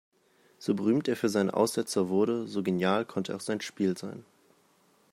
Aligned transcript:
So 0.57 0.73
berühmt 0.73 1.07
er 1.09 1.15
für 1.15 1.29
seine 1.29 1.53
Aussetzer 1.53 2.09
wurde, 2.09 2.47
so 2.47 2.63
genial 2.63 3.05
konnte 3.05 3.35
auch 3.35 3.39
sein 3.39 3.61
Spiel 3.61 3.95
sein. 3.95 4.25